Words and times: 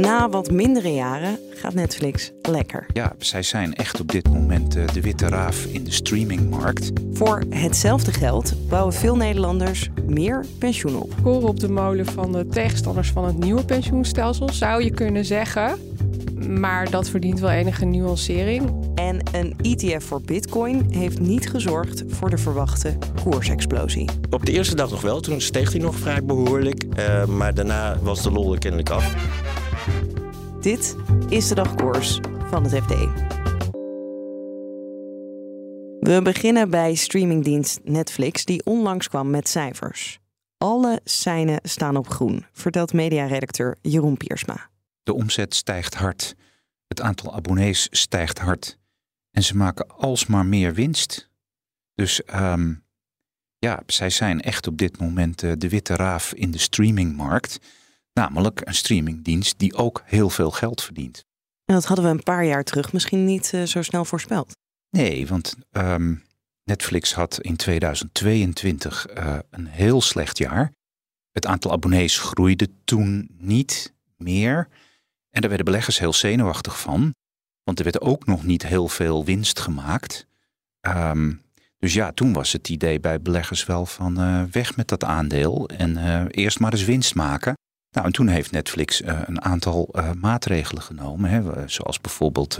Na 0.00 0.28
wat 0.28 0.50
mindere 0.50 0.94
jaren 0.94 1.38
gaat 1.54 1.74
Netflix 1.74 2.32
lekker. 2.42 2.86
Ja, 2.92 3.12
zij 3.18 3.42
zijn 3.42 3.74
echt 3.74 4.00
op 4.00 4.12
dit 4.12 4.28
moment 4.28 4.76
eh, 4.76 4.86
de 4.86 5.00
witte 5.00 5.28
raaf 5.28 5.64
in 5.64 5.84
de 5.84 5.90
streamingmarkt. 5.90 6.92
Voor 7.12 7.42
hetzelfde 7.50 8.12
geld 8.12 8.68
bouwen 8.68 8.92
veel 8.92 9.16
Nederlanders 9.16 9.90
meer 10.06 10.44
pensioen 10.58 10.96
op. 10.96 11.14
Koren 11.22 11.48
op 11.48 11.60
de 11.60 11.68
molen 11.68 12.06
van 12.06 12.32
de 12.32 12.46
tegenstanders 12.46 13.10
van 13.10 13.24
het 13.24 13.38
nieuwe 13.38 13.64
pensioenstelsel 13.64 14.48
zou 14.48 14.84
je 14.84 14.90
kunnen 14.90 15.24
zeggen. 15.24 15.78
Maar 16.48 16.90
dat 16.90 17.08
verdient 17.08 17.40
wel 17.40 17.50
enige 17.50 17.84
nuancering. 17.84 18.70
En 18.94 19.20
een 19.32 19.54
ETF 19.62 20.04
voor 20.04 20.20
Bitcoin 20.22 20.86
heeft 20.90 21.20
niet 21.20 21.50
gezorgd 21.50 22.04
voor 22.08 22.30
de 22.30 22.38
verwachte 22.38 22.98
koersexplosie. 23.24 24.08
Op 24.30 24.46
de 24.46 24.52
eerste 24.52 24.74
dag 24.74 24.90
nog 24.90 25.00
wel, 25.00 25.20
toen 25.20 25.40
steeg 25.40 25.72
hij 25.72 25.80
nog 25.80 25.96
vrij 25.96 26.24
behoorlijk. 26.24 26.84
Uh, 26.98 27.24
maar 27.24 27.54
daarna 27.54 27.98
was 28.02 28.22
de 28.22 28.30
lol 28.30 28.52
er 28.52 28.58
kennelijk 28.58 28.90
af. 28.90 29.14
Dit 30.62 30.96
is 31.28 31.48
de 31.48 31.54
dagkoers 31.54 32.18
van 32.48 32.64
het 32.64 32.82
FD. 32.82 32.90
We 36.00 36.20
beginnen 36.22 36.70
bij 36.70 36.94
streamingdienst 36.94 37.80
Netflix, 37.84 38.44
die 38.44 38.64
onlangs 38.64 39.08
kwam 39.08 39.30
met 39.30 39.48
cijfers. 39.48 40.20
Alle 40.58 41.00
seinen 41.04 41.58
staan 41.62 41.96
op 41.96 42.08
groen, 42.08 42.46
vertelt 42.52 42.92
mediaredacteur 42.92 43.76
Jeroen 43.80 44.16
Piersma. 44.16 44.70
De 45.02 45.12
omzet 45.14 45.54
stijgt 45.54 45.94
hard, 45.94 46.34
het 46.86 47.00
aantal 47.00 47.34
abonnees 47.34 47.88
stijgt 47.90 48.38
hard 48.38 48.78
en 49.30 49.42
ze 49.42 49.56
maken 49.56 49.88
alsmaar 49.88 50.46
meer 50.46 50.74
winst. 50.74 51.30
Dus 51.94 52.22
um, 52.34 52.84
ja, 53.58 53.82
zij 53.86 54.10
zijn 54.10 54.40
echt 54.40 54.66
op 54.66 54.78
dit 54.78 54.98
moment 54.98 55.42
uh, 55.42 55.52
de 55.58 55.68
witte 55.68 55.96
raaf 55.96 56.34
in 56.34 56.50
de 56.50 56.58
streamingmarkt. 56.58 57.58
Namelijk 58.12 58.60
een 58.64 58.74
streamingdienst 58.74 59.58
die 59.58 59.74
ook 59.74 60.02
heel 60.04 60.30
veel 60.30 60.50
geld 60.50 60.82
verdient. 60.82 61.24
En 61.64 61.74
dat 61.74 61.84
hadden 61.84 62.04
we 62.04 62.10
een 62.10 62.22
paar 62.22 62.44
jaar 62.44 62.64
terug 62.64 62.92
misschien 62.92 63.24
niet 63.24 63.52
uh, 63.54 63.62
zo 63.62 63.82
snel 63.82 64.04
voorspeld. 64.04 64.52
Nee, 64.90 65.26
want 65.26 65.56
um, 65.70 66.22
Netflix 66.64 67.14
had 67.14 67.40
in 67.40 67.56
2022 67.56 69.16
uh, 69.18 69.38
een 69.50 69.66
heel 69.66 70.00
slecht 70.00 70.38
jaar. 70.38 70.72
Het 71.30 71.46
aantal 71.46 71.72
abonnees 71.72 72.18
groeide 72.18 72.68
toen 72.84 73.28
niet 73.38 73.94
meer. 74.16 74.68
En 75.30 75.40
daar 75.40 75.48
werden 75.48 75.64
beleggers 75.66 75.98
heel 75.98 76.12
zenuwachtig 76.12 76.80
van. 76.80 77.14
Want 77.62 77.78
er 77.78 77.84
werd 77.84 78.00
ook 78.00 78.26
nog 78.26 78.44
niet 78.44 78.66
heel 78.66 78.88
veel 78.88 79.24
winst 79.24 79.60
gemaakt. 79.60 80.26
Um, 80.80 81.42
dus 81.78 81.94
ja, 81.94 82.12
toen 82.12 82.32
was 82.32 82.52
het 82.52 82.68
idee 82.68 83.00
bij 83.00 83.20
beleggers 83.20 83.64
wel 83.64 83.86
van 83.86 84.20
uh, 84.20 84.42
weg 84.42 84.76
met 84.76 84.88
dat 84.88 85.04
aandeel 85.04 85.68
en 85.68 85.96
uh, 85.96 86.24
eerst 86.30 86.60
maar 86.60 86.72
eens 86.72 86.84
winst 86.84 87.14
maken. 87.14 87.54
Nou, 87.92 88.06
en 88.06 88.12
toen 88.12 88.28
heeft 88.28 88.50
Netflix 88.50 89.00
uh, 89.00 89.20
een 89.24 89.42
aantal 89.42 89.94
maatregelen 90.20 90.82
genomen, 90.82 91.30
hè, 91.30 91.68
zoals 91.68 92.00
bijvoorbeeld 92.00 92.56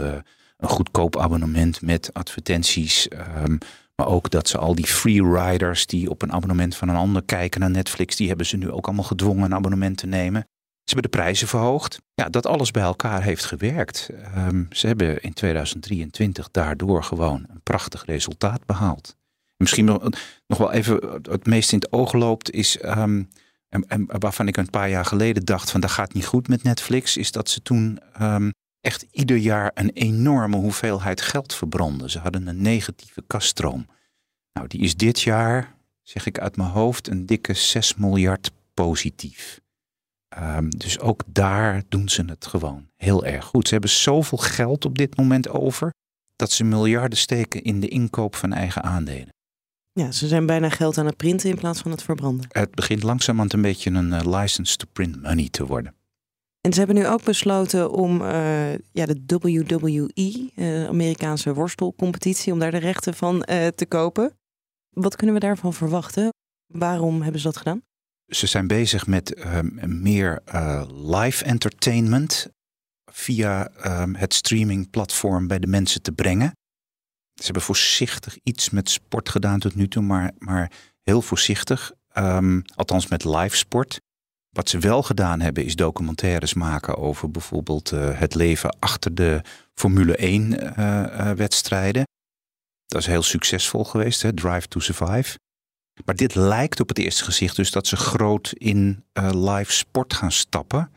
een 0.57 0.69
goedkoop 0.69 1.17
abonnement 1.17 1.81
met 1.81 2.13
advertenties. 2.13 3.07
Um, 3.45 3.57
maar 3.95 4.07
ook 4.07 4.29
dat 4.29 4.47
ze 4.47 4.57
al 4.57 4.75
die 4.75 4.87
free 4.87 5.23
riders 5.23 5.85
die 5.85 6.09
op 6.09 6.21
een 6.21 6.31
abonnement 6.31 6.75
van 6.75 6.89
een 6.89 6.95
ander 6.95 7.23
kijken 7.23 7.59
naar 7.59 7.69
Netflix, 7.69 8.15
die 8.15 8.27
hebben 8.27 8.45
ze 8.45 8.57
nu 8.57 8.71
ook 8.71 8.85
allemaal 8.85 9.03
gedwongen 9.03 9.43
een 9.43 9.53
abonnement 9.53 9.97
te 9.97 10.07
nemen. 10.07 10.41
Ze 10.83 10.93
hebben 10.93 11.11
de 11.11 11.17
prijzen 11.17 11.47
verhoogd. 11.47 12.01
Ja, 12.13 12.29
dat 12.29 12.45
alles 12.45 12.71
bij 12.71 12.83
elkaar 12.83 13.23
heeft 13.23 13.45
gewerkt. 13.45 14.09
Um, 14.37 14.67
ze 14.69 14.87
hebben 14.87 15.21
in 15.21 15.33
2023 15.33 16.51
daardoor 16.51 17.03
gewoon 17.03 17.45
een 17.49 17.61
prachtig 17.63 18.05
resultaat 18.05 18.65
behaald. 18.65 19.15
misschien 19.57 19.85
nog, 19.85 20.09
wel 20.45 20.71
even 20.71 21.21
het 21.21 21.45
meest 21.45 21.71
in 21.71 21.79
het 21.79 21.91
oog 21.91 22.13
loopt 22.13 22.51
is... 22.51 22.83
Um, 22.83 23.29
en, 23.73 23.87
en, 23.87 24.19
waarvan 24.19 24.47
ik 24.47 24.57
een 24.57 24.69
paar 24.69 24.89
jaar 24.89 25.05
geleden 25.05 25.45
dacht 25.45 25.71
van 25.71 25.81
dat 25.81 25.91
gaat 25.91 26.13
niet 26.13 26.25
goed 26.25 26.47
met 26.47 26.63
Netflix... 26.63 27.17
is 27.17 27.31
dat 27.31 27.49
ze 27.49 27.61
toen 27.61 27.99
um, 28.21 28.51
echt 28.81 29.05
ieder 29.11 29.37
jaar 29.37 29.71
een 29.73 29.89
enorme 29.89 30.55
hoeveelheid 30.55 31.21
geld 31.21 31.53
verbranden. 31.53 32.09
Ze 32.09 32.19
hadden 32.19 32.47
een 32.47 32.61
negatieve 32.61 33.23
kaststroom. 33.27 33.85
Nou, 34.53 34.67
die 34.67 34.81
is 34.81 34.95
dit 34.95 35.21
jaar, 35.21 35.75
zeg 36.01 36.25
ik 36.25 36.39
uit 36.39 36.57
mijn 36.57 36.69
hoofd, 36.69 37.07
een 37.07 37.25
dikke 37.25 37.53
6 37.53 37.95
miljard 37.95 38.51
positief. 38.73 39.61
Um, 40.37 40.69
dus 40.69 40.99
ook 40.99 41.23
daar 41.27 41.83
doen 41.89 42.09
ze 42.09 42.23
het 42.25 42.45
gewoon 42.45 42.87
heel 42.95 43.25
erg 43.25 43.45
goed. 43.45 43.67
Ze 43.67 43.73
hebben 43.73 43.91
zoveel 43.91 44.37
geld 44.37 44.85
op 44.85 44.97
dit 44.97 45.17
moment 45.17 45.49
over 45.49 45.93
dat 46.35 46.51
ze 46.51 46.63
miljarden 46.63 47.17
steken 47.17 47.63
in 47.63 47.79
de 47.79 47.87
inkoop 47.87 48.35
van 48.35 48.53
eigen 48.53 48.83
aandelen. 48.83 49.33
Ja, 49.93 50.11
ze 50.11 50.27
zijn 50.27 50.45
bijna 50.45 50.69
geld 50.69 50.97
aan 50.97 51.05
het 51.05 51.17
printen 51.17 51.49
in 51.49 51.55
plaats 51.55 51.81
van 51.81 51.91
het 51.91 52.03
verbranden. 52.03 52.45
Het 52.49 52.75
begint 52.75 53.03
langzamerhand 53.03 53.53
een 53.53 53.61
beetje 53.61 53.89
een 53.89 54.11
uh, 54.11 54.39
license 54.39 54.77
to 54.77 54.85
print 54.93 55.21
money 55.21 55.49
te 55.49 55.65
worden. 55.65 55.95
En 56.61 56.73
ze 56.73 56.77
hebben 56.77 56.95
nu 56.95 57.07
ook 57.07 57.23
besloten 57.23 57.91
om 57.91 58.21
uh, 58.21 58.73
ja, 58.73 59.05
de 59.05 59.21
WWE, 59.25 60.51
uh, 60.55 60.87
Amerikaanse 60.87 61.53
worstelcompetitie, 61.53 62.53
om 62.53 62.59
daar 62.59 62.71
de 62.71 62.77
rechten 62.77 63.13
van 63.13 63.39
te 63.75 63.85
kopen. 63.87 64.37
Wat 64.89 65.15
kunnen 65.15 65.35
we 65.35 65.41
daarvan 65.41 65.73
verwachten? 65.73 66.29
Waarom 66.73 67.21
hebben 67.21 67.41
ze 67.41 67.47
dat 67.47 67.57
gedaan? 67.57 67.81
Ze 68.25 68.47
zijn 68.47 68.67
bezig 68.67 69.07
met 69.07 69.45
um, 69.45 70.01
meer 70.01 70.41
live 70.91 71.43
entertainment 71.43 72.47
via 73.11 73.71
um, 74.01 74.15
het 74.15 74.33
streamingplatform 74.33 75.47
bij 75.47 75.59
de 75.59 75.67
mensen 75.67 76.01
te 76.01 76.11
brengen. 76.11 76.51
Ze 77.33 77.43
hebben 77.43 77.63
voorzichtig 77.63 78.37
iets 78.43 78.69
met 78.69 78.89
sport 78.89 79.29
gedaan 79.29 79.59
tot 79.59 79.75
nu 79.75 79.87
toe, 79.87 80.03
maar, 80.03 80.31
maar 80.37 80.71
heel 81.01 81.21
voorzichtig. 81.21 81.91
Um, 82.17 82.61
althans 82.75 83.07
met 83.07 83.23
live 83.23 83.57
sport. 83.57 84.01
Wat 84.49 84.69
ze 84.69 84.79
wel 84.79 85.03
gedaan 85.03 85.39
hebben 85.39 85.65
is 85.65 85.75
documentaires 85.75 86.53
maken 86.53 86.97
over 86.97 87.31
bijvoorbeeld 87.31 87.91
uh, 87.91 88.19
het 88.19 88.35
leven 88.35 88.77
achter 88.79 89.15
de 89.15 89.41
Formule 89.73 90.15
1 90.15 90.51
uh, 90.51 90.69
uh, 90.79 91.31
wedstrijden. 91.31 92.03
Dat 92.85 93.01
is 93.01 93.07
heel 93.07 93.23
succesvol 93.23 93.83
geweest, 93.83 94.21
hè? 94.21 94.33
Drive 94.33 94.67
to 94.67 94.79
Survive. 94.79 95.37
Maar 96.05 96.15
dit 96.15 96.35
lijkt 96.35 96.79
op 96.79 96.87
het 96.87 96.97
eerste 96.97 97.23
gezicht 97.23 97.55
dus 97.55 97.71
dat 97.71 97.87
ze 97.87 97.95
groot 97.95 98.53
in 98.57 99.05
live 99.31 99.71
sport 99.71 100.13
gaan 100.13 100.31
stappen. 100.31 100.91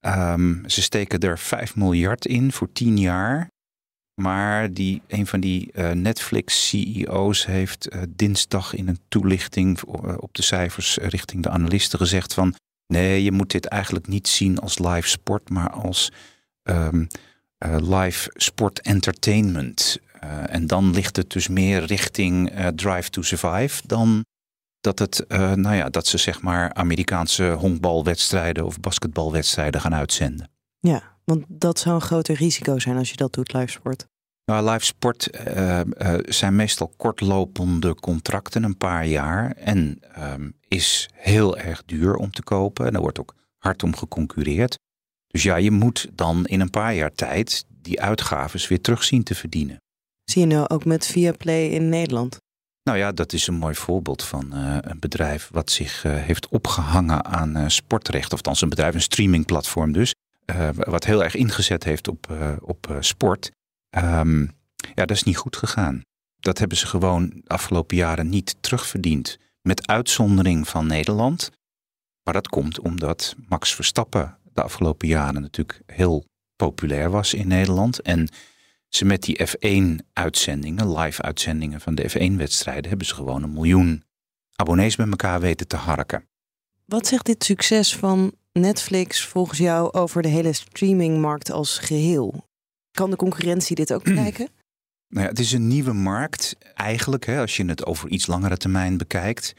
Um, 0.00 0.62
ze 0.66 0.82
steken 0.82 1.20
er 1.20 1.38
5 1.38 1.76
miljard 1.76 2.26
in 2.26 2.52
voor 2.52 2.72
10 2.72 2.98
jaar. 2.98 3.50
Maar 4.18 4.72
die, 4.72 5.02
een 5.06 5.26
van 5.26 5.40
die 5.40 5.70
uh, 5.72 5.90
Netflix-CEO's 5.90 7.46
heeft 7.46 7.94
uh, 7.94 8.02
dinsdag 8.08 8.74
in 8.74 8.88
een 8.88 9.00
toelichting 9.08 9.82
op 10.18 10.34
de 10.34 10.42
cijfers 10.42 10.96
richting 10.96 11.42
de 11.42 11.50
analisten 11.50 11.98
gezegd 11.98 12.34
van 12.34 12.54
nee, 12.86 13.22
je 13.22 13.32
moet 13.32 13.50
dit 13.50 13.66
eigenlijk 13.66 14.06
niet 14.06 14.28
zien 14.28 14.58
als 14.58 14.78
live 14.78 15.08
sport, 15.08 15.50
maar 15.50 15.70
als 15.70 16.12
um, 16.62 17.06
live 17.80 18.30
sport 18.34 18.80
entertainment. 18.80 19.98
En 20.46 20.66
dan 20.66 20.90
ligt 20.90 21.16
het 21.16 21.30
dus 21.30 21.48
meer 21.48 21.84
richting 21.84 22.52
Drive 22.74 23.10
to 23.10 23.22
Survive 23.22 23.82
dan 23.86 24.24
dat, 24.80 24.98
het, 24.98 25.24
nou 25.28 25.74
ja, 25.74 25.88
dat 25.88 26.06
ze 26.06 26.18
zeg 26.18 26.40
maar 26.40 26.72
Amerikaanse 26.74 27.50
honkbalwedstrijden 27.50 28.64
of 28.64 28.80
basketbalwedstrijden 28.80 29.80
gaan 29.80 29.94
uitzenden. 29.94 30.50
Ja, 30.78 31.17
want 31.28 31.44
dat 31.48 31.78
zou 31.78 31.94
een 31.94 32.00
groter 32.00 32.34
risico 32.34 32.78
zijn 32.78 32.96
als 32.96 33.10
je 33.10 33.16
dat 33.16 33.32
doet, 33.32 33.52
live 33.52 33.70
sport. 33.70 34.06
Nou, 34.44 34.70
live 34.70 34.84
sport 34.84 35.28
zijn 36.24 36.56
meestal 36.56 36.92
kortlopende 36.96 37.94
contracten, 37.94 38.62
een 38.62 38.76
paar 38.76 39.06
jaar. 39.06 39.52
En 39.52 39.98
ehm, 40.12 40.50
is 40.68 41.08
heel 41.12 41.58
erg 41.58 41.82
duur 41.84 42.14
om 42.14 42.30
te 42.30 42.42
kopen. 42.42 42.86
En 42.86 42.94
er 42.94 43.00
wordt 43.00 43.20
ook 43.20 43.34
hard 43.58 43.82
om 43.82 43.96
geconcurreerd. 43.96 44.78
Dus 45.26 45.42
ja, 45.42 45.56
je 45.56 45.70
moet 45.70 46.08
dan 46.12 46.46
in 46.46 46.60
een 46.60 46.70
paar 46.70 46.94
jaar 46.94 47.12
tijd 47.12 47.64
die 47.68 48.00
uitgaves 48.00 48.68
weer 48.68 48.80
terug 48.80 49.04
zien 49.04 49.22
te 49.22 49.34
verdienen. 49.34 49.76
Zie 50.24 50.40
je 50.40 50.54
nou 50.54 50.68
ook 50.68 50.84
met 50.84 51.06
Viaplay 51.06 51.66
in 51.66 51.88
Nederland? 51.88 52.36
Nou 52.82 52.98
ja, 52.98 53.12
dat 53.12 53.32
is 53.32 53.46
een 53.46 53.54
mooi 53.54 53.74
voorbeeld 53.74 54.22
van 54.22 54.50
uh, 54.54 54.76
een 54.80 54.98
bedrijf 54.98 55.48
wat 55.52 55.70
zich 55.70 56.02
heeft 56.02 56.48
opgehangen 56.48 57.24
aan 57.24 57.70
sportrecht. 57.70 58.32
Of 58.32 58.38
althans 58.38 58.60
een 58.60 58.68
bedrijf, 58.68 58.94
een 58.94 59.02
streamingplatform 59.02 59.92
dus. 59.92 60.14
Wat 60.76 61.04
heel 61.04 61.24
erg 61.24 61.34
ingezet 61.34 61.84
heeft 61.84 62.08
op, 62.08 62.36
op 62.60 62.96
sport. 63.00 63.50
Um, 63.96 64.50
ja, 64.94 65.04
dat 65.04 65.10
is 65.10 65.22
niet 65.22 65.36
goed 65.36 65.56
gegaan. 65.56 66.00
Dat 66.36 66.58
hebben 66.58 66.76
ze 66.76 66.86
gewoon 66.86 67.28
de 67.28 67.48
afgelopen 67.48 67.96
jaren 67.96 68.28
niet 68.28 68.56
terugverdiend. 68.60 69.38
Met 69.62 69.86
uitzondering 69.86 70.68
van 70.68 70.86
Nederland. 70.86 71.50
Maar 72.22 72.34
dat 72.34 72.48
komt 72.48 72.80
omdat 72.80 73.36
Max 73.48 73.74
Verstappen 73.74 74.38
de 74.52 74.62
afgelopen 74.62 75.08
jaren 75.08 75.40
natuurlijk 75.40 75.82
heel 75.86 76.24
populair 76.56 77.10
was 77.10 77.34
in 77.34 77.48
Nederland. 77.48 78.00
En 78.00 78.28
ze 78.88 79.04
met 79.04 79.22
die 79.22 79.46
F1-uitzendingen, 79.46 80.98
live-uitzendingen 80.98 81.80
van 81.80 81.94
de 81.94 82.10
F1-wedstrijden, 82.10 82.88
hebben 82.88 83.06
ze 83.06 83.14
gewoon 83.14 83.42
een 83.42 83.52
miljoen 83.52 84.04
abonnees 84.54 84.96
met 84.96 85.10
elkaar 85.10 85.40
weten 85.40 85.68
te 85.68 85.76
harken. 85.76 86.28
Wat 86.84 87.06
zegt 87.06 87.26
dit 87.26 87.44
succes 87.44 87.96
van 87.96 88.32
Netflix 88.58 89.26
volgens 89.26 89.58
jou 89.58 89.92
over 89.92 90.22
de 90.22 90.28
hele 90.28 90.52
streamingmarkt 90.52 91.50
als 91.50 91.78
geheel? 91.78 92.46
Kan 92.90 93.10
de 93.10 93.16
concurrentie 93.16 93.76
dit 93.76 93.92
ook 93.92 94.04
bereiken? 94.04 94.48
Nou 95.10 95.24
ja, 95.24 95.30
het 95.30 95.38
is 95.38 95.52
een 95.52 95.68
nieuwe 95.68 95.92
markt 95.92 96.56
eigenlijk, 96.74 97.26
hè, 97.26 97.40
als 97.40 97.56
je 97.56 97.64
het 97.64 97.86
over 97.86 98.08
iets 98.08 98.26
langere 98.26 98.56
termijn 98.56 98.96
bekijkt. 98.96 99.54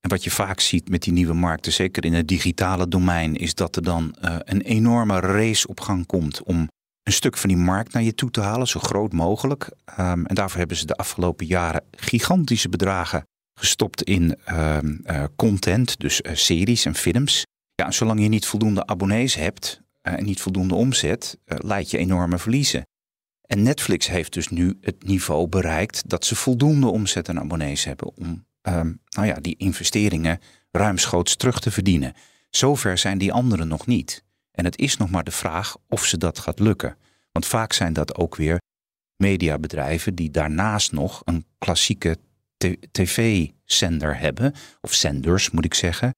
En 0.00 0.10
wat 0.10 0.24
je 0.24 0.30
vaak 0.30 0.60
ziet 0.60 0.88
met 0.88 1.02
die 1.02 1.12
nieuwe 1.12 1.32
markten, 1.32 1.72
zeker 1.72 2.04
in 2.04 2.12
het 2.12 2.28
digitale 2.28 2.88
domein, 2.88 3.36
is 3.36 3.54
dat 3.54 3.76
er 3.76 3.82
dan 3.82 4.16
uh, 4.22 4.36
een 4.38 4.60
enorme 4.60 5.20
race 5.20 5.68
op 5.68 5.80
gang 5.80 6.06
komt 6.06 6.42
om 6.42 6.68
een 7.02 7.12
stuk 7.12 7.36
van 7.36 7.48
die 7.48 7.58
markt 7.58 7.92
naar 7.92 8.02
je 8.02 8.14
toe 8.14 8.30
te 8.30 8.40
halen, 8.40 8.66
zo 8.66 8.80
groot 8.80 9.12
mogelijk. 9.12 9.70
Um, 10.00 10.26
en 10.26 10.34
daarvoor 10.34 10.58
hebben 10.58 10.76
ze 10.76 10.86
de 10.86 10.96
afgelopen 10.96 11.46
jaren 11.46 11.84
gigantische 11.90 12.68
bedragen 12.68 13.24
gestopt 13.58 14.02
in 14.02 14.36
um, 14.50 15.00
uh, 15.06 15.24
content, 15.36 15.98
dus 15.98 16.20
uh, 16.20 16.34
series 16.34 16.84
en 16.84 16.94
films. 16.94 17.44
Ja, 17.80 17.90
zolang 17.90 18.20
je 18.20 18.28
niet 18.28 18.46
voldoende 18.46 18.86
abonnees 18.86 19.34
hebt 19.34 19.82
en 20.02 20.24
niet 20.24 20.40
voldoende 20.40 20.74
omzet, 20.74 21.38
leid 21.44 21.90
je 21.90 21.98
enorme 21.98 22.38
verliezen. 22.38 22.86
En 23.46 23.62
Netflix 23.62 24.06
heeft 24.06 24.32
dus 24.32 24.48
nu 24.48 24.78
het 24.80 25.04
niveau 25.04 25.48
bereikt 25.48 26.08
dat 26.08 26.24
ze 26.24 26.36
voldoende 26.36 26.86
omzet 26.86 27.28
en 27.28 27.38
abonnees 27.38 27.84
hebben 27.84 28.16
om 28.16 28.46
um, 28.62 29.00
nou 29.08 29.26
ja, 29.26 29.34
die 29.34 29.54
investeringen 29.56 30.38
ruimschoots 30.70 31.36
terug 31.36 31.60
te 31.60 31.70
verdienen. 31.70 32.14
Zover 32.50 32.98
zijn 32.98 33.18
die 33.18 33.32
anderen 33.32 33.68
nog 33.68 33.86
niet. 33.86 34.24
En 34.50 34.64
het 34.64 34.78
is 34.78 34.96
nog 34.96 35.10
maar 35.10 35.24
de 35.24 35.30
vraag 35.30 35.76
of 35.88 36.04
ze 36.04 36.18
dat 36.18 36.38
gaat 36.38 36.58
lukken. 36.58 36.96
Want 37.32 37.46
vaak 37.46 37.72
zijn 37.72 37.92
dat 37.92 38.16
ook 38.16 38.36
weer 38.36 38.60
mediabedrijven 39.16 40.14
die 40.14 40.30
daarnaast 40.30 40.92
nog 40.92 41.22
een 41.24 41.44
klassieke 41.58 42.18
tv-zender 42.92 44.18
hebben, 44.18 44.54
of 44.80 44.92
zenders 44.92 45.50
moet 45.50 45.64
ik 45.64 45.74
zeggen. 45.74 46.12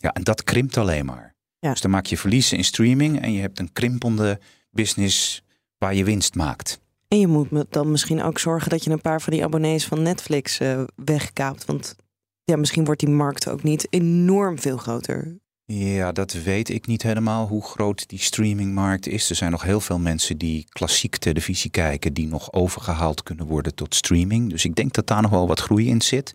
Ja, 0.00 0.12
en 0.12 0.22
dat 0.22 0.44
krimpt 0.44 0.76
alleen 0.76 1.04
maar. 1.04 1.34
Ja. 1.58 1.70
Dus 1.70 1.80
dan 1.80 1.90
maak 1.90 2.06
je 2.06 2.18
verliezen 2.18 2.56
in 2.56 2.64
streaming 2.64 3.20
en 3.20 3.32
je 3.32 3.40
hebt 3.40 3.58
een 3.58 3.72
krimpende 3.72 4.40
business 4.70 5.42
waar 5.78 5.94
je 5.94 6.04
winst 6.04 6.34
maakt. 6.34 6.80
En 7.08 7.18
je 7.18 7.26
moet 7.26 7.66
dan 7.70 7.90
misschien 7.90 8.22
ook 8.22 8.38
zorgen 8.38 8.70
dat 8.70 8.84
je 8.84 8.90
een 8.90 9.00
paar 9.00 9.20
van 9.20 9.32
die 9.32 9.44
abonnees 9.44 9.86
van 9.86 10.02
Netflix 10.02 10.60
uh, 10.60 10.82
wegkaapt. 10.96 11.64
Want 11.64 11.96
ja, 12.44 12.56
misschien 12.56 12.84
wordt 12.84 13.00
die 13.00 13.08
markt 13.08 13.48
ook 13.48 13.62
niet 13.62 13.86
enorm 13.90 14.58
veel 14.58 14.76
groter. 14.76 15.38
Ja, 15.64 16.12
dat 16.12 16.32
weet 16.32 16.68
ik 16.68 16.86
niet 16.86 17.02
helemaal 17.02 17.46
hoe 17.46 17.64
groot 17.64 18.08
die 18.08 18.18
streamingmarkt 18.18 19.06
is. 19.06 19.30
Er 19.30 19.36
zijn 19.36 19.50
nog 19.50 19.62
heel 19.62 19.80
veel 19.80 19.98
mensen 19.98 20.38
die 20.38 20.66
klassiek 20.68 21.16
televisie 21.16 21.70
kijken, 21.70 22.12
die 22.12 22.26
nog 22.26 22.52
overgehaald 22.52 23.22
kunnen 23.22 23.46
worden 23.46 23.74
tot 23.74 23.94
streaming. 23.94 24.50
Dus 24.50 24.64
ik 24.64 24.74
denk 24.74 24.92
dat 24.92 25.06
daar 25.06 25.22
nog 25.22 25.30
wel 25.30 25.46
wat 25.46 25.60
groei 25.60 25.88
in 25.88 26.02
zit. 26.02 26.34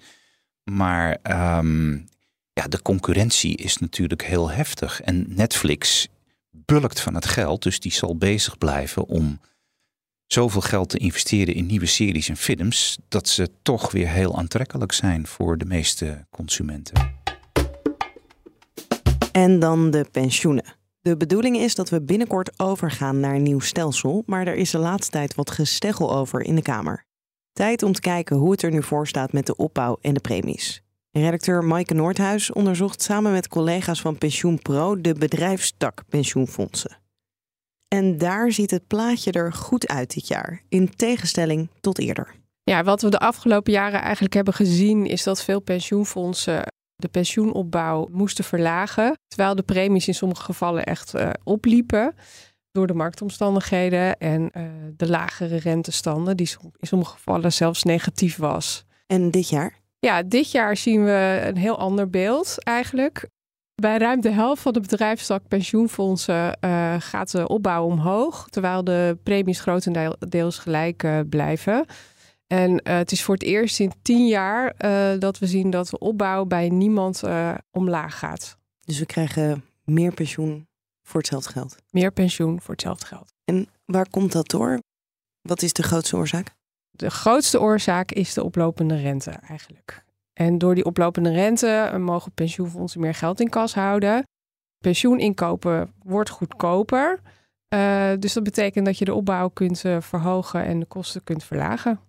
Maar 0.63 1.17
um, 1.57 2.05
ja, 2.53 2.67
de 2.67 2.81
concurrentie 2.81 3.55
is 3.55 3.77
natuurlijk 3.77 4.23
heel 4.23 4.51
heftig. 4.51 5.01
En 5.01 5.25
Netflix 5.27 6.07
bulkt 6.51 6.99
van 6.99 7.15
het 7.15 7.25
geld, 7.25 7.63
dus 7.63 7.79
die 7.79 7.91
zal 7.91 8.17
bezig 8.17 8.57
blijven 8.57 9.05
om 9.07 9.39
zoveel 10.27 10.61
geld 10.61 10.89
te 10.89 10.97
investeren 10.97 11.53
in 11.53 11.65
nieuwe 11.65 11.85
series 11.85 12.29
en 12.29 12.37
films, 12.37 12.97
dat 13.07 13.27
ze 13.27 13.49
toch 13.61 13.91
weer 13.91 14.09
heel 14.09 14.37
aantrekkelijk 14.37 14.91
zijn 14.91 15.27
voor 15.27 15.57
de 15.57 15.65
meeste 15.65 16.25
consumenten. 16.29 17.21
En 19.31 19.59
dan 19.59 19.91
de 19.91 20.05
pensioenen. 20.11 20.75
De 21.01 21.17
bedoeling 21.17 21.57
is 21.57 21.75
dat 21.75 21.89
we 21.89 22.01
binnenkort 22.01 22.59
overgaan 22.59 23.19
naar 23.19 23.35
een 23.35 23.43
nieuw 23.43 23.59
stelsel, 23.59 24.23
maar 24.25 24.47
er 24.47 24.55
is 24.55 24.71
de 24.71 24.77
laatste 24.77 25.11
tijd 25.11 25.35
wat 25.35 25.51
gesteggel 25.51 26.15
over 26.15 26.41
in 26.41 26.55
de 26.55 26.61
Kamer. 26.61 27.05
Tijd 27.53 27.83
om 27.83 27.93
te 27.93 28.01
kijken 28.01 28.37
hoe 28.37 28.51
het 28.51 28.61
er 28.61 28.71
nu 28.71 28.83
voor 28.83 29.07
staat 29.07 29.33
met 29.33 29.45
de 29.45 29.55
opbouw 29.55 29.97
en 30.01 30.13
de 30.13 30.19
premies. 30.19 30.83
Redacteur 31.19 31.63
Maaike 31.63 31.93
Noordhuis 31.93 32.51
onderzocht 32.51 33.01
samen 33.01 33.31
met 33.31 33.47
collega's 33.47 34.01
van 34.01 34.17
PensioenPro 34.17 35.01
de 35.01 35.13
bedrijfstak 35.13 36.03
pensioenfondsen. 36.09 36.97
En 37.87 38.17
daar 38.17 38.51
ziet 38.51 38.71
het 38.71 38.87
plaatje 38.87 39.31
er 39.31 39.53
goed 39.53 39.87
uit 39.87 40.13
dit 40.13 40.27
jaar, 40.27 40.61
in 40.69 40.95
tegenstelling 40.95 41.69
tot 41.81 41.99
eerder. 41.99 42.35
Ja, 42.63 42.83
wat 42.83 43.01
we 43.01 43.09
de 43.09 43.19
afgelopen 43.19 43.71
jaren 43.71 44.01
eigenlijk 44.01 44.33
hebben 44.33 44.53
gezien, 44.53 45.05
is 45.05 45.23
dat 45.23 45.43
veel 45.43 45.59
pensioenfondsen 45.59 46.63
de 46.95 47.07
pensioenopbouw 47.07 48.07
moesten 48.11 48.43
verlagen. 48.43 49.17
Terwijl 49.27 49.55
de 49.55 49.63
premies 49.63 50.07
in 50.07 50.15
sommige 50.15 50.43
gevallen 50.43 50.83
echt 50.83 51.15
uh, 51.15 51.29
opliepen 51.43 52.15
door 52.71 52.87
de 52.87 52.93
marktomstandigheden 52.93 54.17
en 54.17 54.41
uh, 54.57 54.63
de 54.97 55.09
lagere 55.09 55.57
rentestanden, 55.57 56.37
die 56.37 56.55
in 56.79 56.87
sommige 56.87 57.11
gevallen 57.11 57.53
zelfs 57.53 57.83
negatief 57.83 58.37
was. 58.37 58.85
En 59.07 59.31
dit 59.31 59.49
jaar? 59.49 59.81
Ja, 60.03 60.23
dit 60.23 60.51
jaar 60.51 60.77
zien 60.77 61.03
we 61.03 61.41
een 61.45 61.57
heel 61.57 61.77
ander 61.77 62.09
beeld 62.09 62.63
eigenlijk. 62.63 63.29
Bij 63.75 63.97
ruim 63.97 64.21
de 64.21 64.31
helft 64.31 64.61
van 64.61 64.73
de 64.73 64.79
bedrijfstak 64.79 65.47
pensioenfondsen 65.47 66.57
uh, 66.61 66.95
gaat 66.99 67.31
de 67.31 67.47
opbouw 67.47 67.85
omhoog, 67.85 68.47
terwijl 68.49 68.83
de 68.83 69.17
premies 69.23 69.59
grotendeels 69.59 70.57
gelijk 70.57 71.03
uh, 71.03 71.19
blijven. 71.29 71.85
En 72.47 72.71
uh, 72.71 72.95
het 72.95 73.11
is 73.11 73.23
voor 73.23 73.33
het 73.33 73.43
eerst 73.43 73.79
in 73.79 73.91
tien 74.01 74.27
jaar 74.27 74.75
dat 75.19 75.39
we 75.39 75.47
zien 75.47 75.69
dat 75.69 75.87
de 75.87 75.99
opbouw 75.99 76.45
bij 76.45 76.69
niemand 76.69 77.23
omlaag 77.71 78.19
gaat. 78.19 78.57
Dus 78.81 78.99
we 78.99 79.05
krijgen 79.05 79.65
meer 79.83 80.13
pensioen 80.13 80.67
voor 81.03 81.19
hetzelfde 81.19 81.51
geld? 81.51 81.75
Meer 81.89 82.11
pensioen 82.11 82.61
voor 82.61 82.73
hetzelfde 82.73 83.05
geld. 83.05 83.33
En 83.45 83.67
waar 83.85 84.09
komt 84.09 84.31
dat 84.31 84.49
door? 84.49 84.79
Wat 85.41 85.61
is 85.61 85.73
de 85.73 85.83
grootste 85.83 86.15
oorzaak? 86.15 86.55
De 86.95 87.09
grootste 87.09 87.61
oorzaak 87.61 88.11
is 88.11 88.33
de 88.33 88.43
oplopende 88.43 88.95
rente 88.95 89.31
eigenlijk. 89.31 90.03
En 90.33 90.57
door 90.57 90.75
die 90.75 90.85
oplopende 90.85 91.31
rente 91.31 91.67
eh, 91.67 91.99
mogen 91.99 92.31
pensioenfondsen 92.31 93.01
meer 93.01 93.13
geld 93.13 93.39
in 93.39 93.49
kas 93.49 93.73
houden. 93.73 94.23
Pensioeninkopen 94.77 95.93
wordt 96.03 96.29
goedkoper. 96.29 97.19
Uh, 97.73 98.11
dus 98.19 98.33
dat 98.33 98.43
betekent 98.43 98.85
dat 98.85 98.97
je 98.97 99.05
de 99.05 99.13
opbouw 99.13 99.49
kunt 99.49 99.83
uh, 99.83 100.01
verhogen 100.01 100.65
en 100.65 100.79
de 100.79 100.85
kosten 100.85 101.23
kunt 101.23 101.43
verlagen. 101.43 101.99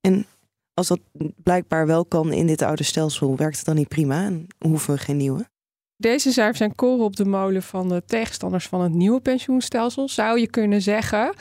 En 0.00 0.26
als 0.74 0.88
dat 0.88 1.00
blijkbaar 1.36 1.86
wel 1.86 2.04
kan 2.04 2.32
in 2.32 2.46
dit 2.46 2.62
oude 2.62 2.82
stelsel, 2.82 3.36
werkt 3.36 3.56
het 3.56 3.66
dan 3.66 3.74
niet 3.74 3.88
prima 3.88 4.24
en 4.24 4.46
hoeven 4.58 4.94
we 4.94 5.00
geen 5.00 5.16
nieuwe? 5.16 5.50
Deze 5.96 6.32
cijfers 6.32 6.58
zijn 6.58 6.74
koren 6.74 7.04
op 7.04 7.16
de 7.16 7.24
molen 7.24 7.62
van 7.62 7.88
de 7.88 8.02
tegenstanders 8.06 8.66
van 8.66 8.80
het 8.80 8.92
nieuwe 8.92 9.20
pensioenstelsel, 9.20 10.08
zou 10.08 10.40
je 10.40 10.50
kunnen 10.50 10.82
zeggen. 10.82 11.34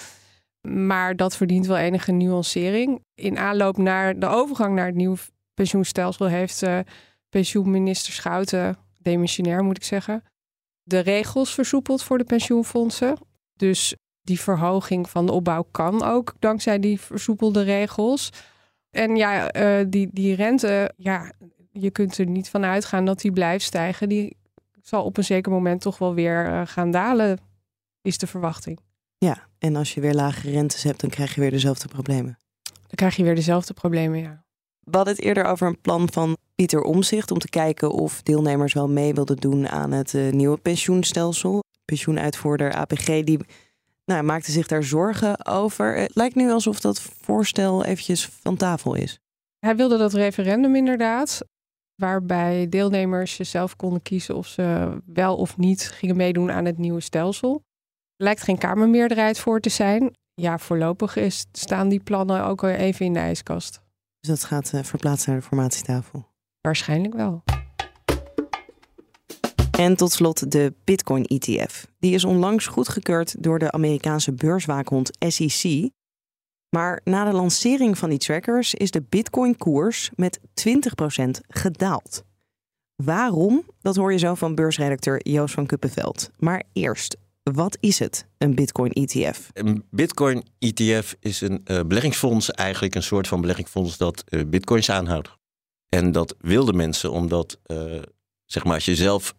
Maar 0.68 1.16
dat 1.16 1.38
verdient 1.38 1.66
wel 1.66 1.78
enige 1.78 2.12
nuancering. 2.12 3.04
In 3.16 3.38
aanloop 3.38 3.78
naar 3.78 4.20
de 4.20 4.28
overgang 4.28 4.76
naar 4.76 4.86
het 4.86 4.96
nieuwe 4.96 5.18
pensioenstelsel 5.54 6.26
heeft 6.26 6.64
uh, 6.64 6.80
pensioenminister 7.30 8.14
Schouten, 8.14 8.78
demissionair 8.98 9.64
moet 9.64 9.78
ik 9.78 9.84
zeggen, 9.84 10.24
de 10.84 11.00
regels 11.00 11.54
versoepeld 11.54 12.04
voor 12.04 12.18
de 12.18 12.24
pensioenfondsen. 12.24 13.18
Dus 13.54 13.96
die 14.22 14.40
verhoging 14.40 15.10
van 15.10 15.26
de 15.26 15.32
opbouw 15.32 15.68
kan 15.72 16.04
ook 16.04 16.34
dankzij 16.40 16.80
die 16.80 17.00
versoepelde 17.00 17.62
regels. 17.62 18.30
En 18.90 19.16
ja, 19.16 19.56
uh, 19.56 19.86
die, 19.90 20.10
die 20.12 20.36
rente, 20.36 20.92
ja, 20.98 21.32
je 21.72 21.92
kunt 21.92 22.18
er 22.18 22.26
niet 22.26 22.50
van 22.50 22.66
uitgaan 22.66 23.06
dat 23.06 23.20
die 23.20 23.32
blijft 23.32 23.66
stijgen. 23.66 24.10
Die 24.10 24.38
zal 24.82 25.04
op 25.04 25.18
een 25.18 25.24
zeker 25.24 25.52
moment 25.52 25.82
toch 25.82 25.98
wel 25.98 26.14
weer 26.14 26.48
uh, 26.48 26.62
gaan 26.66 26.92
dalen, 26.92 27.40
is 28.02 28.18
de 28.18 28.28
verwachting. 28.28 28.80
Ja, 29.26 29.48
en 29.60 29.76
als 29.76 29.94
je 29.94 30.02
weer 30.02 30.14
lagere 30.14 30.52
rentes 30.52 30.84
hebt, 30.84 31.00
dan 31.00 31.10
krijg 31.10 31.36
je 31.36 31.42
weer 31.42 31.52
dezelfde 31.52 31.88
problemen. 31.88 32.40
Dan 32.62 32.96
krijg 32.96 33.16
je 33.16 33.24
weer 33.24 33.36
dezelfde 33.36 33.74
problemen, 33.74 34.20
ja. 34.20 34.44
We 34.80 34.96
hadden 34.96 35.16
het 35.16 35.24
eerder 35.24 35.44
over 35.44 35.68
een 35.68 35.82
plan 35.82 36.12
van 36.12 36.38
Pieter 36.56 36.82
Omzicht 36.82 37.32
om 37.32 37.40
te 37.40 37.50
kijken 37.50 37.92
of 37.92 38.22
deelnemers 38.22 38.74
wel 38.74 38.90
mee 38.90 39.14
wilden 39.14 39.38
doen 39.38 39.70
aan 39.70 39.92
het 39.92 40.14
uh, 40.14 40.32
nieuwe 40.32 40.58
pensioenstelsel. 40.58 41.64
Pensioenuitvoerder 41.86 42.74
APG 42.74 43.06
die 43.06 43.40
nou, 44.06 44.24
maakte 44.24 44.52
zich 44.52 44.68
daar 44.68 44.84
zorgen 44.84 45.46
over. 45.46 45.96
Het 45.96 46.16
lijkt 46.16 46.36
nu 46.36 46.52
alsof 46.52 46.80
dat 46.80 47.02
voorstel 47.02 47.86
eventjes 47.86 48.26
van 48.26 48.58
tafel 48.58 48.94
is. 48.94 49.20
Hij 49.60 49.76
wilde 49.76 49.98
dat 49.98 50.14
referendum 50.14 50.76
inderdaad, 50.76 51.42
waarbij 51.96 52.70
deelnemers 52.70 53.40
zelf 53.40 53.76
konden 53.76 54.02
kiezen 54.02 54.36
of 54.36 54.48
ze 54.48 54.98
wel 55.06 55.36
of 55.36 55.58
niet 55.58 55.84
gingen 55.84 56.16
meedoen 56.16 56.52
aan 56.52 56.66
het 56.66 56.78
nieuwe 56.78 57.02
stelsel. 57.02 57.64
Lijkt 58.22 58.42
geen 58.42 58.58
Kamermeerderheid 58.58 59.40
voor 59.40 59.60
te 59.60 59.70
zijn. 59.70 60.16
Ja, 60.34 60.58
voorlopig 60.58 61.16
is, 61.16 61.46
staan 61.52 61.90
die 61.90 62.00
plannen 62.00 62.46
ook 62.46 62.64
even 62.64 63.06
in 63.06 63.14
de 63.14 63.20
ijskast. 63.20 63.82
Dus 64.20 64.30
dat 64.30 64.44
gaat 64.44 64.72
uh, 64.76 64.84
verplaatst 64.84 65.28
naar 65.28 65.36
de 65.36 65.42
formatietafel? 65.42 66.28
Waarschijnlijk 66.62 67.14
wel. 67.14 67.44
En 69.78 69.96
tot 69.96 70.12
slot 70.12 70.52
de 70.52 70.74
Bitcoin 70.84 71.26
ETF. 71.26 71.88
Die 72.00 72.14
is 72.14 72.26
onlangs 72.26 72.68
goedgekeurd 72.68 73.44
door 73.44 73.60
de 73.60 73.72
Amerikaanse 73.72 74.34
beurswaakhond 74.34 75.12
SEC. 75.28 75.90
Maar 76.70 77.02
na 77.04 77.26
de 77.26 77.36
lancering 77.36 77.98
van 77.98 78.10
die 78.10 78.20
trackers 78.20 78.74
is 78.74 78.92
de 78.92 79.04
Bitcoin-koers 79.10 80.10
met 80.16 80.40
20% 80.40 80.44
gedaald. 81.48 82.24
Waarom? 82.96 83.66
Dat 83.80 83.96
hoor 83.96 84.12
je 84.12 84.18
zo 84.18 84.36
van 84.36 84.56
beursredacteur 84.56 85.28
Joost 85.28 85.54
van 85.54 85.66
Kuppenveld. 85.66 86.30
Maar 86.38 86.64
eerst, 86.74 87.18
wat 87.44 87.78
is 87.80 88.00
het, 88.00 88.28
een 88.38 88.56
Bitcoin 88.56 88.92
ETF? 88.92 89.50
Een 89.54 89.86
Bitcoin 89.90 90.44
ETF 90.60 91.16
is 91.20 91.42
een 91.42 91.62
uh, 91.66 91.82
beleggingsfonds, 91.82 92.52
eigenlijk 92.52 92.96
een 92.96 93.04
soort 93.04 93.28
van 93.28 93.42
beleggingsfonds 93.42 93.98
dat 93.98 94.24
uh, 94.30 94.42
Bitcoins 94.48 94.90
aanhoudt. 94.90 95.38
En 95.90 96.12
dat 96.12 96.36
wilden 96.40 96.76
mensen 96.76 97.12
omdat, 97.12 97.60
uh, 97.66 98.02
zeg 98.46 98.64
maar, 98.64 98.74
als 98.74 98.86
je 98.86 98.96
zelf 98.96 99.36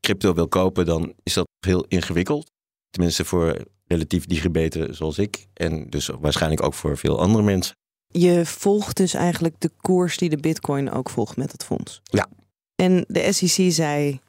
crypto 0.00 0.34
wil 0.34 0.48
kopen, 0.48 0.86
dan 0.86 1.14
is 1.22 1.32
dat 1.32 1.48
heel 1.66 1.84
ingewikkeld. 1.88 2.50
Tenminste 2.90 3.24
voor 3.24 3.64
relatief 3.86 4.26
digibeten 4.26 4.94
zoals 4.94 5.18
ik. 5.18 5.46
En 5.54 5.90
dus 5.90 6.06
waarschijnlijk 6.06 6.62
ook 6.62 6.74
voor 6.74 6.98
veel 6.98 7.20
andere 7.20 7.44
mensen. 7.44 7.76
Je 8.06 8.46
volgt 8.46 8.96
dus 8.96 9.14
eigenlijk 9.14 9.54
de 9.58 9.70
koers 9.80 10.16
die 10.16 10.28
de 10.28 10.36
Bitcoin 10.36 10.90
ook 10.90 11.10
volgt 11.10 11.36
met 11.36 11.52
het 11.52 11.64
fonds. 11.64 12.00
Ja. 12.02 12.28
En 12.74 13.04
de 13.08 13.32
SEC 13.32 13.72
zei: 13.72 14.20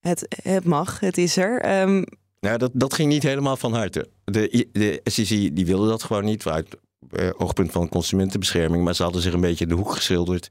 het, 0.00 0.26
het 0.42 0.64
mag, 0.64 1.00
het 1.00 1.18
is 1.18 1.36
er. 1.36 1.80
Um, 1.80 2.04
nou, 2.40 2.58
dat, 2.58 2.70
dat 2.74 2.94
ging 2.94 3.08
niet 3.08 3.22
helemaal 3.22 3.56
van 3.56 3.74
harte. 3.74 4.08
De, 4.24 4.68
de 4.72 5.00
SEC 5.04 5.56
die 5.56 5.66
wilde 5.66 5.88
dat 5.88 6.02
gewoon 6.02 6.24
niet 6.24 6.46
uit 6.46 6.76
eh, 7.10 7.30
oogpunt 7.36 7.72
van 7.72 7.88
consumentenbescherming. 7.88 8.84
Maar 8.84 8.94
ze 8.94 9.02
hadden 9.02 9.22
zich 9.22 9.32
een 9.32 9.40
beetje 9.40 9.64
in 9.64 9.70
de 9.70 9.76
hoek 9.76 9.92
geschilderd 9.92 10.48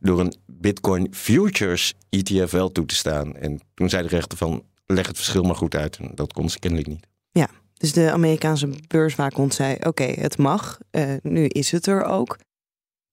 door 0.00 0.20
een 0.20 0.34
Bitcoin 0.46 1.14
Futures 1.14 1.94
ETF 2.08 2.50
wel 2.50 2.72
toe 2.72 2.86
te 2.86 2.94
staan. 2.94 3.36
En 3.36 3.60
toen 3.74 3.88
zei 3.88 4.02
de 4.02 4.08
rechter 4.08 4.38
van 4.38 4.64
leg 4.86 5.06
het 5.06 5.16
verschil 5.16 5.42
maar 5.42 5.56
goed 5.56 5.74
uit. 5.74 5.96
En 5.96 6.10
dat 6.14 6.32
kon 6.32 6.50
ze 6.50 6.58
kennelijk 6.58 6.88
niet. 6.88 7.06
Ja, 7.30 7.48
dus 7.74 7.92
de 7.92 8.10
Amerikaanse 8.10 8.68
beurswaakhond 8.86 9.54
zei 9.54 9.76
oké, 9.80 10.04
het 10.04 10.38
mag. 10.38 10.78
Uh, 10.90 11.14
nu 11.22 11.46
is 11.46 11.70
het 11.70 11.86
er 11.86 12.04
ook. 12.04 12.38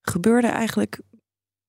Gebeurde 0.02 0.46
eigenlijk 0.46 1.00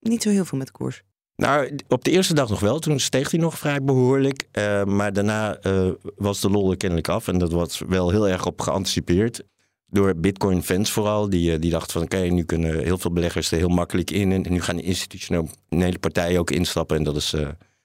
niet 0.00 0.22
zo 0.22 0.30
heel 0.30 0.44
veel 0.44 0.58
met 0.58 0.66
de 0.66 0.72
koers. 0.72 1.02
Nou, 1.36 1.78
op 1.88 2.04
de 2.04 2.10
eerste 2.10 2.34
dag 2.34 2.48
nog 2.48 2.60
wel. 2.60 2.78
Toen 2.78 3.00
steeg 3.00 3.30
hij 3.30 3.40
nog 3.40 3.58
vrij 3.58 3.82
behoorlijk. 3.82 4.48
Uh, 4.52 4.84
maar 4.84 5.12
daarna 5.12 5.64
uh, 5.66 5.90
was 6.16 6.40
de 6.40 6.50
lol 6.50 6.70
er 6.70 6.76
kennelijk 6.76 7.08
af. 7.08 7.28
En 7.28 7.38
dat 7.38 7.52
was 7.52 7.82
wel 7.88 8.10
heel 8.10 8.28
erg 8.28 8.46
op 8.46 8.60
geanticipeerd. 8.60 9.42
Door 9.86 10.16
Bitcoin-fans 10.16 10.92
vooral. 10.92 11.28
Die, 11.30 11.52
uh, 11.52 11.60
die 11.60 11.70
dachten 11.70 11.92
van 11.92 12.02
oké, 12.02 12.18
nu 12.18 12.44
kunnen 12.44 12.82
heel 12.82 12.98
veel 12.98 13.12
beleggers 13.12 13.50
er 13.50 13.58
heel 13.58 13.68
makkelijk 13.68 14.10
in. 14.10 14.32
En 14.32 14.52
nu 14.52 14.60
gaan 14.60 14.76
de 14.76 14.82
institutionele 14.82 15.98
partijen 16.00 16.40
ook 16.40 16.50
instappen. 16.50 16.96
En 16.96 17.02
dat 17.02 17.16
is, 17.16 17.34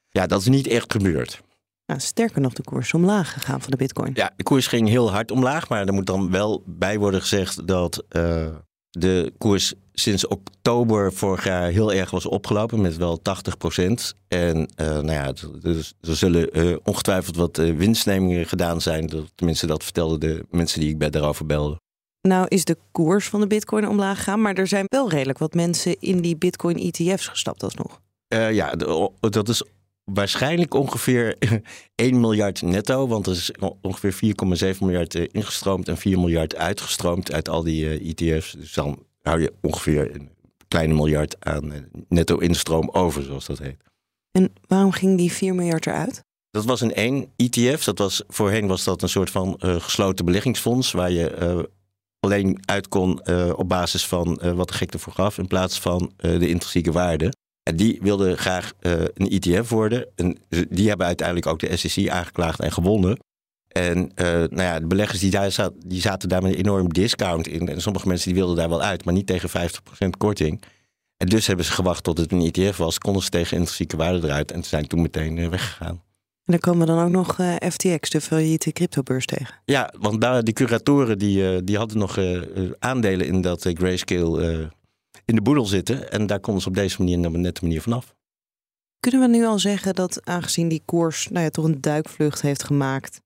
ja, 0.10 0.28
dat 0.28 0.42
is 0.42 0.48
niet 0.48 0.68
echt 0.68 0.92
gebeurd. 0.92 1.42
Nou, 1.86 2.00
sterker 2.00 2.42
nog, 2.42 2.54
de 2.54 2.64
koers 2.64 2.94
omlaag 2.94 3.34
gegaan 3.34 3.62
van 3.62 3.72
de 3.72 3.78
Bitcoin. 3.78 4.12
Ja, 4.14 4.32
de 4.36 4.44
koers 4.44 4.68
ging 4.68 4.88
heel 4.88 5.12
hard 5.12 5.32
omlaag. 5.32 5.70
Maar 5.70 5.86
er 5.86 5.94
moet 5.94 6.06
dan 6.06 6.32
wel 6.32 6.64
bij 6.66 6.98
worden 6.98 7.22
gezegd 7.22 7.68
dat 7.68 8.04
de 8.90 9.34
koers 9.38 9.74
sinds 9.94 10.28
oktober 10.28 11.14
vorig 11.14 11.44
jaar 11.44 11.70
heel 11.70 11.94
erg 11.94 12.12
was 12.12 12.26
opgelopen 12.26 12.82
met 12.82 12.98
wel 12.98 13.22
80 13.22 13.58
procent. 13.58 14.16
En 14.28 14.58
uh, 14.58 14.88
nou 14.88 15.12
ja, 15.12 15.34
dus, 15.62 15.94
er 16.02 16.16
zullen 16.16 16.60
uh, 16.60 16.78
ongetwijfeld 16.84 17.36
wat 17.36 17.58
uh, 17.58 17.76
winstnemingen 17.76 18.46
gedaan 18.46 18.82
zijn. 18.82 19.10
Tenminste, 19.36 19.68
dat 19.68 19.84
vertelden 19.84 20.20
de 20.20 20.46
mensen 20.50 20.80
die 20.80 20.90
ik 20.90 20.98
bij 20.98 21.10
daarover 21.10 21.46
belde. 21.46 21.80
Nou 22.22 22.46
is 22.48 22.66
de 22.66 22.78
koers 22.92 23.28
van 23.28 23.40
de 23.40 23.48
bitcoin 23.48 23.88
omlaag 23.88 24.18
gegaan, 24.18 24.42
maar 24.42 24.54
er 24.54 24.68
zijn 24.68 24.86
wel 24.88 25.10
redelijk 25.10 25.38
wat 25.38 25.54
mensen 25.54 25.96
in 26.00 26.22
die 26.22 26.38
bitcoin 26.38 26.78
ETF's 26.78 27.28
gestapt 27.28 27.64
alsnog. 27.64 28.00
ja, 28.52 28.76
dat 29.20 29.50
is 29.50 29.64
waarschijnlijk 30.14 30.74
ongeveer 30.74 31.38
1 31.96 32.20
miljard 32.20 32.62
netto, 32.62 33.08
want 33.08 33.26
er 33.26 33.32
is 33.32 33.52
ongeveer 33.82 34.36
4,7 34.74 34.80
miljard 34.80 35.16
ingestroomd 35.16 35.88
en 35.88 35.98
4 35.98 36.20
miljard 36.20 36.56
uitgestroomd 36.56 37.32
uit 37.32 37.50
al 37.50 37.64
die 37.64 38.16
ETF's. 38.16 38.52
Dus 38.52 38.74
dan 38.74 39.06
hou 39.22 39.42
je 39.42 39.54
ongeveer 39.62 40.16
een 40.16 40.30
kleine 40.70 40.94
miljard 40.94 41.36
aan 41.46 41.74
eh, 41.74 41.82
netto 42.08 42.38
instroom 42.38 42.90
over, 42.90 43.24
zoals 43.24 43.46
dat 43.46 43.60
heet. 43.60 43.78
En 44.32 44.54
waarom 44.68 44.92
ging 44.92 45.18
die 45.18 45.32
4 45.32 45.56
miljard 45.56 45.86
eruit? 45.86 46.24
Dat 46.52 46.66
was 46.66 46.82
een 46.82 46.94
één 46.94 47.32
ETF. 47.36 47.84
Dat 47.84 47.98
was, 47.98 48.24
voorheen 48.28 48.68
was 48.68 48.84
dat 48.84 49.02
een 49.02 49.10
soort 49.10 49.30
van 49.30 49.60
uh, 49.60 49.76
gesloten 49.76 50.26
beleggingsfonds 50.26 50.92
waar 50.92 51.12
je 51.12 51.38
uh, 51.42 51.64
alleen 52.20 52.60
uit 52.66 52.88
kon 52.88 53.22
uh, 53.24 53.50
op 53.56 53.70
basis 53.70 54.06
van 54.06 54.40
wat 54.56 54.68
de 54.68 54.74
gek 54.74 54.94
ervoor 54.94 55.14
gaf 55.14 55.38
in 55.38 55.48
plaats 55.48 55.80
van 55.80 56.12
de 56.18 56.50
intrinsieke 56.50 56.92
waarde. 56.92 57.34
En 57.70 57.76
die 57.76 58.00
wilden 58.02 58.38
graag 58.38 58.74
een 59.14 59.30
ETF 59.30 59.70
worden. 59.70 60.08
En 60.16 60.38
die 60.70 60.88
hebben 60.88 61.06
uiteindelijk 61.08 61.48
ook 61.48 61.60
de 61.60 61.78
SEC 61.78 62.10
aangeklaagd 62.10 62.60
en 62.60 62.72
gewonnen. 62.72 63.18
En 63.68 64.12
uh, 64.16 64.26
nou 64.26 64.62
ja, 64.62 64.80
de 64.80 64.88
beleggers 64.88 65.20
die 65.20 65.32
daar 65.32 65.52
zaten, 65.52 65.80
die 65.86 66.02
zaten 66.02 66.30
daar 66.30 66.42
met 66.42 66.52
een 66.52 66.58
enorm 66.58 66.94
discount 66.94 67.48
in. 67.48 67.68
En 67.68 67.82
sommige 67.82 68.08
mensen 68.08 68.28
die 68.28 68.38
wilden 68.38 68.56
daar 68.56 68.70
wel 68.70 68.82
uit, 68.82 69.06
maar 69.06 69.14
niet 69.14 69.28
tegen 69.28 69.50
50% 69.50 70.10
korting. 70.18 70.62
En 71.18 71.28
dus 71.28 71.48
hebben 71.48 71.66
ze 71.66 71.72
gewacht 71.72 72.04
tot 72.04 72.18
het 72.18 72.32
een 72.32 72.52
ETF 72.52 72.78
was, 72.78 72.98
konden 72.98 73.24
ze 73.24 73.30
tegen 73.30 73.58
intrinsieke 73.58 73.98
waarde 73.98 74.28
eruit 74.28 74.52
en 74.52 74.64
zijn 74.64 74.88
toen 74.88 75.02
meteen 75.02 75.38
uh, 75.38 75.48
weggegaan. 75.48 76.02
En 76.46 76.58
dan 76.58 76.60
komen 76.60 76.88
we 76.88 76.94
dan 76.94 77.04
ook 77.04 77.12
nog 77.12 77.40
uh, 77.40 77.56
FTX, 77.56 78.10
de 78.10 78.22
failliete 78.22 78.72
cryptobeurs 78.72 79.26
tegen. 79.26 79.56
Ja, 79.66 79.94
want 80.00 80.22
daar, 80.22 80.44
die 80.44 80.54
curatoren 80.54 81.18
die, 81.18 81.64
die 81.64 81.78
hadden 81.78 81.98
nog 81.98 82.20
aandelen 82.80 83.28
in 83.28 83.42
dat 83.42 83.70
grayscale 83.74 84.70
in 85.30 85.36
de 85.36 85.42
boedel 85.42 85.66
zitten. 85.66 86.12
En 86.12 86.28
daar 86.28 86.40
konden 86.40 86.62
ze 86.62 86.68
op 86.68 86.76
deze 86.76 86.96
manier, 87.00 87.28
op 87.28 87.34
een 87.34 87.42
nette 87.42 87.64
manier 87.64 87.82
vanaf. 87.82 88.16
Kunnen 89.00 89.22
we 89.22 89.38
nu 89.38 89.46
al 89.46 89.60
zeggen 89.60 89.96
dat 89.96 90.26
aangezien 90.26 90.68
die 90.68 90.82
koers 90.86 91.28
nou 91.28 91.44
ja, 91.44 91.50
toch 91.50 91.66
een 91.66 91.82
duikvlucht 91.82 92.42
heeft 92.42 92.64
gemaakt 92.64 93.22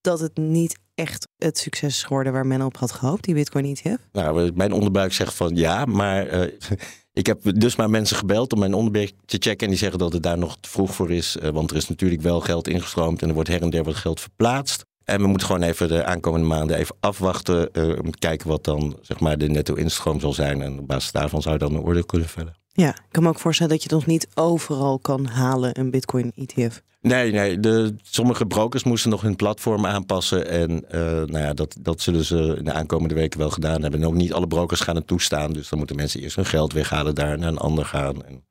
dat 0.00 0.20
het 0.20 0.36
niet 0.36 0.78
echt 0.94 1.28
het 1.36 1.58
succes 1.58 1.94
is 1.94 2.02
geworden 2.02 2.32
waar 2.32 2.46
men 2.46 2.62
op 2.62 2.76
had 2.76 2.92
gehoopt, 2.92 3.24
die 3.24 3.34
Bitcoin 3.34 3.64
ETF? 3.64 3.98
Nou, 4.12 4.52
mijn 4.54 4.72
onderbuik 4.72 5.12
zegt 5.12 5.34
van 5.34 5.56
ja, 5.56 5.84
maar 5.84 6.34
uh, 6.34 6.52
ik 7.20 7.26
heb 7.26 7.60
dus 7.60 7.76
maar 7.76 7.90
mensen 7.90 8.16
gebeld 8.16 8.52
om 8.52 8.58
mijn 8.58 8.74
onderbuik 8.74 9.12
te 9.24 9.36
checken. 9.40 9.66
En 9.66 9.68
die 9.68 9.78
zeggen 9.78 9.98
dat 9.98 10.12
het 10.12 10.22
daar 10.22 10.38
nog 10.38 10.56
te 10.60 10.68
vroeg 10.68 10.94
voor 10.94 11.10
is. 11.10 11.36
Uh, 11.36 11.48
want 11.48 11.70
er 11.70 11.76
is 11.76 11.88
natuurlijk 11.88 12.22
wel 12.22 12.40
geld 12.40 12.68
ingestroomd 12.68 13.22
en 13.22 13.28
er 13.28 13.34
wordt 13.34 13.48
her 13.48 13.62
en 13.62 13.70
der 13.70 13.84
wat 13.84 13.94
geld 13.94 14.20
verplaatst. 14.20 14.84
En 15.10 15.20
we 15.20 15.26
moeten 15.26 15.46
gewoon 15.46 15.62
even 15.62 15.88
de 15.88 16.04
aankomende 16.04 16.46
maanden 16.46 16.76
even 16.76 16.96
afwachten. 17.00 17.68
Uh, 17.72 17.98
om 18.02 18.10
te 18.10 18.18
kijken 18.18 18.48
wat 18.48 18.64
dan 18.64 18.98
zeg 19.02 19.20
maar, 19.20 19.38
de 19.38 19.48
netto-instroom 19.48 20.20
zal 20.20 20.32
zijn. 20.32 20.62
En 20.62 20.78
op 20.78 20.86
basis 20.86 21.12
daarvan 21.12 21.42
zou 21.42 21.54
je 21.54 21.60
dan 21.60 21.74
een 21.74 21.82
oordeel 21.82 22.04
kunnen 22.04 22.28
vellen. 22.28 22.54
Ja, 22.72 22.88
ik 22.88 23.02
kan 23.10 23.22
me 23.22 23.28
ook 23.28 23.38
voorstellen 23.38 23.72
dat 23.72 23.82
je 23.82 23.88
het 23.88 23.98
nog 23.98 24.06
niet 24.06 24.28
overal 24.34 24.98
kan 24.98 25.26
halen, 25.26 25.78
een 25.78 25.90
Bitcoin 25.90 26.32
ETF. 26.34 26.82
Nee, 27.00 27.32
nee. 27.32 27.60
De, 27.60 27.94
sommige 28.02 28.46
brokers 28.46 28.84
moesten 28.84 29.10
nog 29.10 29.20
hun 29.20 29.36
platform 29.36 29.86
aanpassen. 29.86 30.48
En 30.48 30.70
uh, 30.70 31.00
nou 31.00 31.38
ja, 31.38 31.54
dat, 31.54 31.76
dat 31.80 32.00
zullen 32.00 32.24
ze 32.24 32.54
in 32.58 32.64
de 32.64 32.72
aankomende 32.72 33.14
weken 33.14 33.38
wel 33.38 33.50
gedaan 33.50 33.82
hebben. 33.82 34.00
En 34.00 34.06
ook 34.06 34.14
niet 34.14 34.32
alle 34.32 34.46
brokers 34.46 34.80
gaan 34.80 34.96
het 34.96 35.06
toestaan. 35.06 35.52
Dus 35.52 35.68
dan 35.68 35.78
moeten 35.78 35.96
mensen 35.96 36.20
eerst 36.20 36.36
hun 36.36 36.46
geld 36.46 36.72
weghalen, 36.72 37.14
daar 37.14 37.38
naar 37.38 37.48
een 37.48 37.58
ander 37.58 37.84
gaan. 37.84 38.24
En 38.24 38.44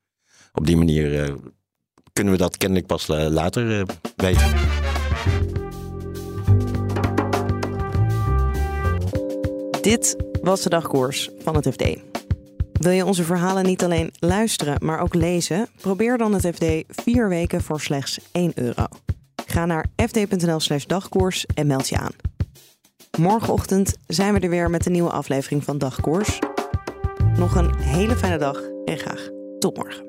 op 0.53 0.65
die 0.65 0.77
manier 0.77 1.29
uh, 1.29 1.35
kunnen 2.13 2.33
we 2.33 2.39
dat 2.39 2.57
kennelijk 2.57 2.87
pas 2.87 3.07
later 3.07 3.85
weten. 4.15 4.88
Dit 9.81 10.15
was 10.41 10.61
de 10.61 10.69
dagkoers 10.69 11.29
van 11.43 11.55
het 11.55 11.67
FD. 11.67 11.83
Wil 12.73 12.91
je 12.91 13.05
onze 13.05 13.23
verhalen 13.23 13.65
niet 13.65 13.83
alleen 13.83 14.11
luisteren, 14.19 14.85
maar 14.85 14.99
ook 14.99 15.13
lezen? 15.13 15.67
Probeer 15.81 16.17
dan 16.17 16.33
het 16.33 16.55
FD 16.55 16.65
vier 16.87 17.29
weken 17.29 17.61
voor 17.61 17.81
slechts 17.81 18.19
1 18.31 18.51
euro. 18.55 18.85
Ga 19.45 19.65
naar 19.65 19.85
fd.nl/slash 19.95 20.85
dagkoers 20.85 21.45
en 21.45 21.67
meld 21.67 21.89
je 21.89 21.97
aan. 21.97 22.11
Morgenochtend 23.19 23.95
zijn 24.07 24.33
we 24.33 24.39
er 24.39 24.49
weer 24.49 24.69
met 24.69 24.85
een 24.85 24.91
nieuwe 24.91 25.11
aflevering 25.11 25.63
van 25.63 25.77
Dagkoers. 25.77 26.39
Nog 27.37 27.55
een 27.55 27.75
hele 27.75 28.15
fijne 28.15 28.37
dag 28.37 28.61
en 28.85 28.97
graag 28.97 29.29
tot 29.59 29.77
morgen. 29.77 30.08